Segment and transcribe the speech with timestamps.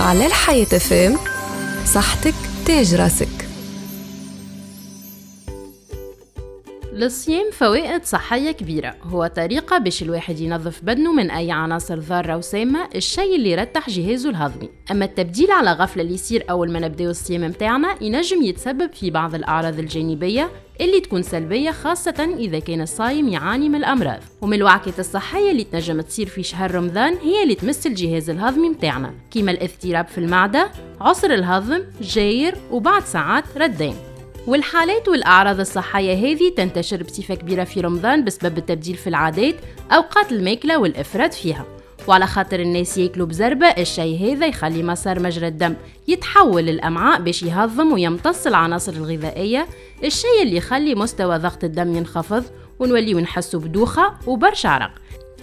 [0.00, 1.16] على الحياة فام
[1.84, 2.34] صحتك
[2.66, 3.28] تاج راسك.
[6.92, 8.94] للصيام فوائد صحية كبيرة.
[9.02, 14.30] هو طريقة باش الواحد ينظف بدنه من أي عناصر ضارة وسامة الشيء اللي يرتح جهازه
[14.30, 14.68] الهضمي.
[14.90, 19.34] أما التبديل على غفلة اللي يصير أول ما نبداو الصيام متاعنا ينجم يتسبب في بعض
[19.34, 24.20] الأعراض الجانبية اللي تكون سلبية خاصة إذا كان الصايم يعاني من الأمراض.
[24.40, 29.14] ومن الوعكات الصحية اللي تنجم تصير في شهر رمضان هي اللي تمس الجهاز الهضمي متاعنا.
[29.30, 30.70] كيما الاضطراب في المعدة
[31.00, 33.94] عسر الهضم جاير وبعد ساعات ردين.
[34.46, 39.54] والحالات والأعراض الصحية هذه تنتشر بصفة كبيرة في رمضان بسبب التبديل في العادات
[39.92, 41.75] أوقات الماكلة والإفراط فيها.
[42.08, 45.74] وعلى خاطر الناس ياكلوا بزربة الشيء هذا يخلي مسار مجرى الدم
[46.08, 49.66] يتحول للأمعاء باش يهضم ويمتص العناصر الغذائية.
[50.04, 52.44] الشيء اللي يخلي مستوى ضغط الدم ينخفض
[52.78, 54.90] ونوليو نحسوا بدوخة وبرشا عرق.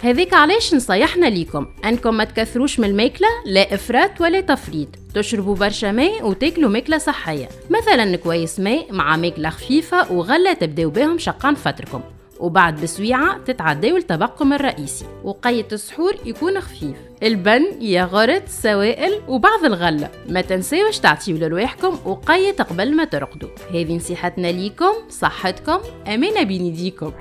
[0.02, 4.88] هذيك علاش نصيحنا ليكم أنكم ما تكثروش من الماكلة لا إفراط ولا تفريط.
[5.14, 7.48] تشربوا برشا ماء وتاكلوا ماكلة صحية.
[7.70, 12.00] مثلا كويس ماء مع ماكلة خفيفة وغلة تبداو بهم شقان فتركم.
[12.44, 16.96] وبعد بسويعة تتعداو لطبقكم الرئيسي وقية السحور يكون خفيف.
[17.22, 20.10] البن ياغورت سوائل وبعض الغلة.
[20.28, 23.48] ما تنساوش تعطيو لرواحكم وقية قبل ما ترقدوا.
[23.70, 25.78] هذه نصيحتنا ليكم صحتكم.
[26.06, 27.12] أمانة بين يديكم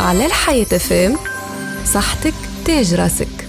[0.00, 1.16] على الحياة فام
[1.84, 3.41] صحتك تاج راسك.